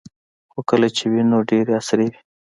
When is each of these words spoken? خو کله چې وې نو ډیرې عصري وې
خو 0.51 0.59
کله 0.69 0.87
چې 0.97 1.03
وې 1.11 1.21
نو 1.31 1.37
ډیرې 1.49 1.73
عصري 1.79 2.07
وې 2.11 2.19